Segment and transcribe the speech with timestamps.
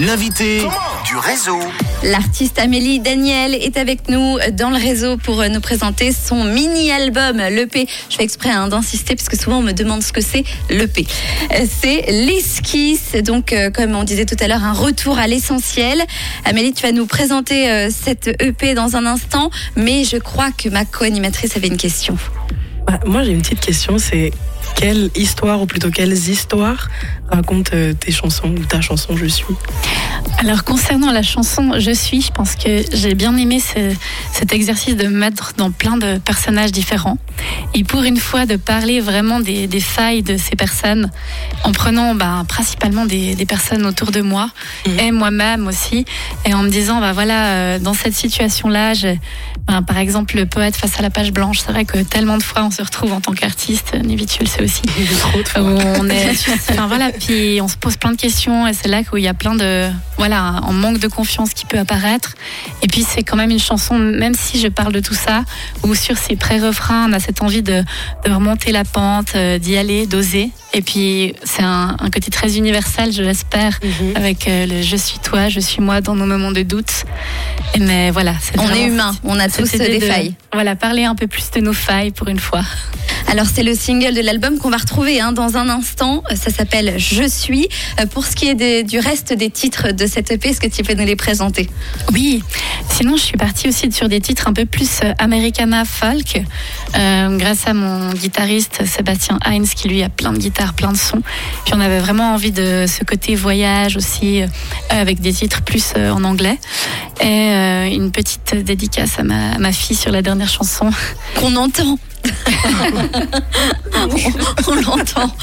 [0.00, 0.62] L'invité
[1.04, 1.58] du réseau.
[2.02, 7.86] L'artiste Amélie Daniel est avec nous dans le réseau pour nous présenter son mini-album, l'EP.
[8.08, 11.06] Je fais exprès hein, d'insister parce que souvent on me demande ce que c'est l'EP.
[11.68, 16.02] C'est l'esquisse, donc euh, comme on disait tout à l'heure, un retour à l'essentiel.
[16.46, 20.70] Amélie, tu vas nous présenter euh, cette EP dans un instant, mais je crois que
[20.70, 22.16] ma co-animatrice avait une question.
[22.86, 24.32] Bah, moi j'ai une petite question, c'est
[24.76, 26.88] quelle histoire, ou plutôt quelles histoires
[27.28, 29.54] racontent euh, tes chansons ou ta chanson Je suis?
[30.38, 33.94] Alors concernant la chanson Je suis, je pense que j'ai bien aimé ce-
[34.32, 37.18] cet exercice de me mettre dans plein de personnages différents
[37.74, 41.10] et pour une fois de parler vraiment des, des failles de ces personnes
[41.64, 44.50] en prenant bah, principalement des, des personnes autour de moi
[44.98, 46.04] et moi-même aussi
[46.46, 49.20] et en me disant bah voilà euh, dans cette situation-là, j'ai-
[49.66, 52.42] ben, par exemple le poète face à la page blanche, c'est vrai que tellement de
[52.42, 54.82] fois on se retrouve en tant qu'artiste, Nivi tu le sais aussi
[55.20, 55.62] Trop de fois.
[55.62, 56.30] on est
[56.70, 59.28] enfin voilà puis on se pose plein de questions et c'est là où il y
[59.28, 62.34] a plein de voilà en manque de confiance qui peut apparaître.
[62.82, 65.44] Et puis c'est quand même une chanson même si je parle de tout ça
[65.82, 67.82] où sur ces pré-refrains on a cette envie de,
[68.26, 73.12] remonter la pente euh, d'y aller d'oser et puis c'est un, un côté très universel
[73.12, 74.16] je l'espère Mhm.
[74.16, 77.04] avec euh, le je suis toi je suis moi dans nos moments de doute
[77.74, 80.34] et mais voilà c'est On est humain, on a tous idée des de- failles.
[80.52, 82.62] voilà parler un peu plus de nos failles pour une fois
[83.28, 86.22] Alors c'est le single de l'album qu'on va retrouver hein, dans un instant.
[86.30, 87.68] Euh, Ça s'appelle Je suis.
[88.00, 90.66] Euh, Pour ce qui est des- du reste des titres de cette EP, est-ce que
[90.68, 91.68] tu peux nous les présenter?
[92.12, 92.42] Oui,
[92.90, 96.42] sinon je suis partie aussi sur des titres un peu plus euh, Americana folk,
[96.96, 100.96] euh, grâce à mon guitariste Sébastien Heinz qui lui a plein de guitares, plein de
[100.96, 101.22] sons.
[101.64, 104.46] Puis on avait vraiment envie de ce côté voyage aussi, euh,
[104.90, 106.58] avec des titres plus euh, en anglais.
[107.20, 110.90] Et euh, une petite dédicace à ma, à ma fille sur la dernière chanson.
[111.38, 111.98] Qu'on entend.
[113.94, 114.08] on
[114.68, 115.34] on l'entend.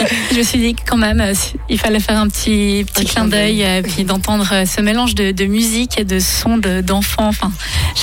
[0.32, 1.22] Je me suis dit que quand même,
[1.68, 3.64] il fallait faire un petit, petit clin d'œil.
[3.82, 7.28] puis d'entendre euh, ce mélange de, de musique et de sons de- d'enfants.
[7.28, 7.52] Enfin,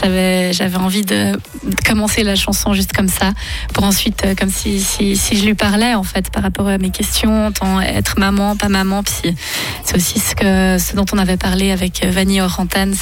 [0.02, 3.32] j'avais, j'avais envie de, de commencer la chanson juste comme ça,
[3.74, 6.78] pour ensuite, euh, comme si, si, si je lui parlais, en fait, par rapport à
[6.78, 9.04] mes questions, tant être maman, pas maman.
[9.04, 9.36] Puis
[9.84, 12.96] c'est aussi ce, que, ce dont on avait parlé avec euh, Vanille Orantane,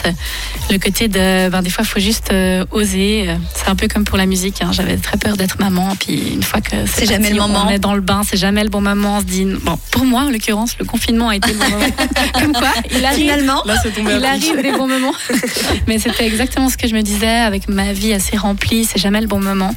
[0.70, 2.32] le côté de, ben, des fois, il faut juste
[2.72, 3.30] oser.
[3.56, 4.62] C'est un peu comme pour la musique.
[4.62, 4.72] hein.
[4.72, 7.66] J'avais très peur d'être maman, puis une fois que C'est jamais le moment.
[7.68, 9.18] On est dans le bain, c'est jamais le bon moment.
[9.18, 11.86] On se dit, bon, pour moi, en l'occurrence, le confinement a été le bon moment.
[12.40, 15.14] Comme quoi, il arrive, Finalement, Là c'est tombé il arrive des bons moments.
[15.88, 19.22] Mais c'était exactement ce que je me disais avec ma vie assez remplie, c'est jamais
[19.22, 19.74] le bon moment.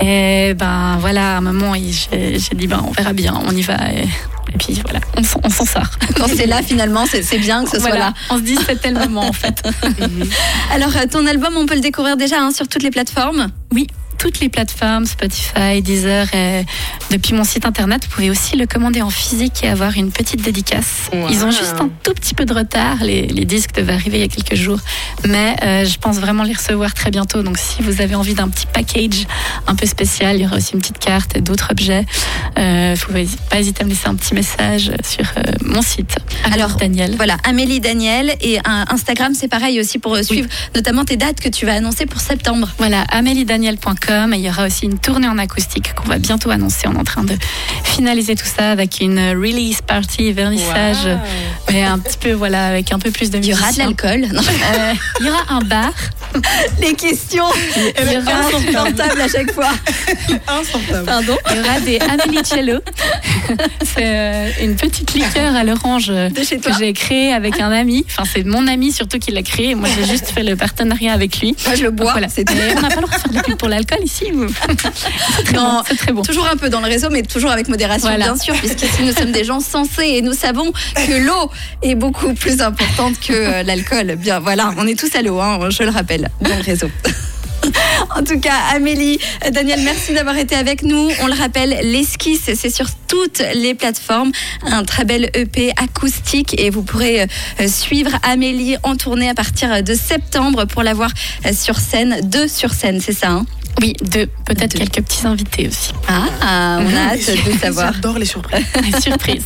[0.00, 3.76] Et ben voilà, à un moment, j'ai dit, ben on verra bien, on y va.
[3.92, 4.04] Et,
[4.54, 5.90] et puis voilà, on, s'en- on s'en sort.
[6.16, 8.12] quand c'est là finalement, c'est c'est bien que ce soit là.
[8.30, 9.62] on se dit, c'était le moment en fait.
[10.72, 13.48] Alors ton album, on peut le découvrir déjà hein, sur toutes les plateformes?
[13.72, 13.86] Oui,
[14.22, 16.64] toutes les plateformes, Spotify, Deezer, et
[17.10, 20.42] depuis mon site internet, vous pouvez aussi le commander en physique et avoir une petite
[20.42, 21.10] dédicace.
[21.12, 21.26] Wow.
[21.28, 24.20] Ils ont juste un tout petit peu de retard, les, les disques devaient arriver il
[24.20, 24.78] y a quelques jours,
[25.26, 27.42] mais euh, je pense vraiment les recevoir très bientôt.
[27.42, 29.26] Donc si vous avez envie d'un petit package
[29.66, 32.06] un peu spécial, il y aura aussi une petite carte et d'autres objets.
[32.56, 33.12] Il faut
[33.50, 36.14] pas hésiter à me laisser un petit message sur euh, mon site.
[36.44, 37.16] Alors, Alors Daniel.
[37.16, 41.40] Voilà, Amélie Daniel et un Instagram, c'est pareil aussi pour euh, suivre notamment tes dates
[41.40, 42.68] que tu vas annoncer pour septembre.
[42.78, 44.11] Voilà, améliedaniel.com.
[44.12, 46.86] Et il y aura aussi une tournée en acoustique qu'on va bientôt annoncer.
[46.86, 47.34] On est en train de
[47.82, 51.06] finaliser tout ça avec une release party, vernissage.
[51.06, 51.74] Wow.
[51.74, 54.28] Et un petit peu, voilà, avec un peu plus de Il y aura de l'alcool.
[54.32, 54.42] Non.
[54.42, 55.92] Euh, il y aura un bar.
[56.80, 57.44] Les questions
[57.76, 59.70] Il y aura, insupportables à chaque fois.
[61.06, 62.80] Pardon il y aura des Amelicello.
[63.82, 68.04] C'est euh, une petite liqueur à l'orange euh, que j'ai créée avec un ami.
[68.08, 69.74] Enfin, c'est mon ami surtout qui l'a créé.
[69.74, 71.56] Moi, j'ai juste fait le partenariat avec lui.
[71.66, 72.12] Moi, je le bois.
[72.12, 72.28] Voilà.
[72.76, 74.26] On n'a pas le droit de faire de pub pour l'alcool ici.
[74.32, 74.46] ou-
[75.44, 75.62] très Non.
[75.76, 75.82] bon.
[75.88, 76.22] C'est très bon.
[76.22, 78.26] Toujours un peu dans le réseau, mais toujours avec modération, Voilà.
[78.26, 81.50] bien sûr, puisqu'ici nous sommes des gens sensés et nous savons que l'eau
[81.82, 84.16] est beaucoup plus importante que euh, l'alcool.
[84.16, 86.90] Bien, voilà, on est tous à l'eau, hein, je le rappelle, dans le réseau.
[88.16, 91.08] En tout cas, Amélie, euh, Daniel, merci d'avoir été avec nous.
[91.22, 94.32] On le rappelle, l'esquisse, c'est sur toutes les plateformes.
[94.66, 99.80] Un très bel EP acoustique et vous pourrez euh, suivre Amélie en tournée à partir
[99.82, 101.10] de septembre pour la voir
[101.52, 103.46] sur scène, deux sur scène, c'est ça hein?
[103.80, 104.26] Oui, deux.
[104.44, 105.92] Peut-être quelques petits invités aussi.
[106.08, 107.92] Ah, on a hâte de savoir.
[107.94, 108.64] J'adore les surprises.
[109.00, 109.44] Surprise.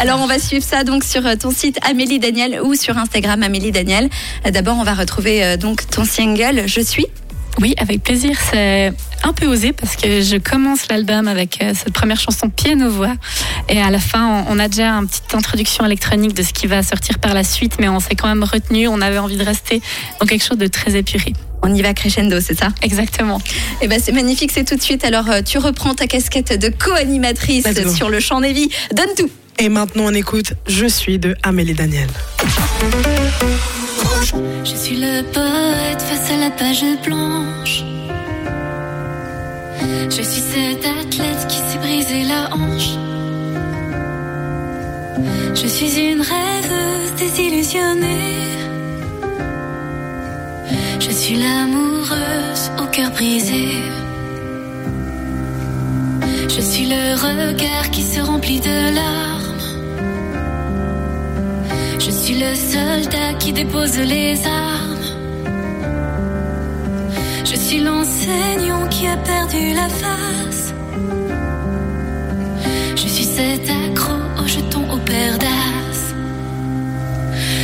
[0.00, 3.42] Alors on va suivre ça donc sur euh, ton site Amélie Daniel ou sur Instagram
[3.42, 4.08] Amélie Daniel.
[4.46, 7.06] Euh, D'abord on va retrouver euh, donc ton single Je suis.
[7.60, 8.38] Oui, avec plaisir.
[8.52, 8.92] C'est
[9.24, 13.14] un peu osé parce que je commence l'album avec cette première chanson piano-voix.
[13.68, 16.68] Et à la fin, on on a déjà une petite introduction électronique de ce qui
[16.68, 18.86] va sortir par la suite, mais on s'est quand même retenu.
[18.86, 19.82] On avait envie de rester
[20.20, 21.32] dans quelque chose de très épuré.
[21.62, 22.68] On y va crescendo, c'est ça?
[22.82, 23.40] Exactement.
[23.82, 25.04] Eh ben c'est magnifique, c'est tout de suite.
[25.04, 28.70] Alors euh, tu reprends ta casquette de co-animatrice sur le champ Navy.
[28.94, 29.30] Donne tout.
[29.58, 32.08] Et maintenant, on écoute Je suis de Amélie Daniel.
[34.64, 37.82] Je suis le poète face à la page blanche.
[40.10, 42.96] Je suis cet athlète qui s'est brisé la hanche.
[45.54, 48.46] Je suis une rêveuse désillusionnée.
[51.08, 53.68] Je suis l'amoureuse au cœur brisé.
[56.48, 59.68] Je suis le regard qui se remplit de larmes.
[61.98, 65.08] Je suis le soldat qui dépose les armes.
[67.44, 70.74] Je suis l'enseignant qui a perdu la face.
[72.96, 75.38] Je suis cet accro au jeton au père.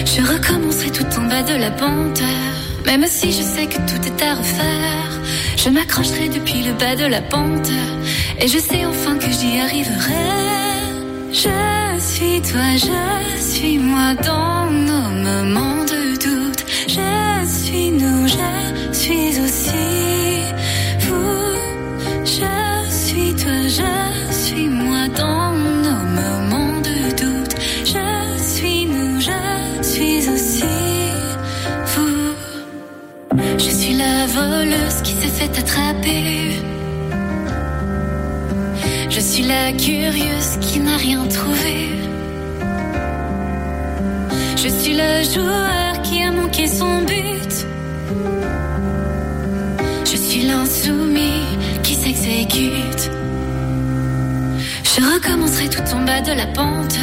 [0.06, 2.22] Je recommencerai tout en bas de la pente.
[2.86, 5.20] Même si je sais que tout est à refaire,
[5.56, 7.70] je m'accrocherai depuis le bas de la pente.
[8.40, 10.44] Et je sais enfin que j'y arriverai.
[11.32, 16.64] Je suis toi, je suis moi dans nos moments de doute.
[16.86, 20.03] Je suis nous, je suis aussi
[39.10, 41.88] Je suis la curieuse qui n'a rien trouvé.
[44.56, 47.54] Je suis le joueur qui a manqué son but.
[50.04, 51.42] Je suis l'insoumis
[51.82, 53.10] qui s'exécute.
[54.84, 56.98] Je recommencerai tout en bas de la pente.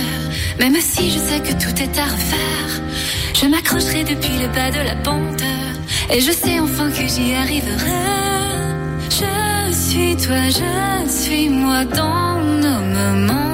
[0.60, 2.82] Même si je sais que tout est à refaire,
[3.34, 5.41] je m'accrocherai depuis le bas de la pente.
[6.14, 8.04] Et je sais enfin que j'y arriverai.
[9.10, 13.51] Je suis toi, je suis moi dans nos moments